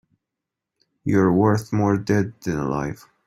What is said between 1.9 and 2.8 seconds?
dead than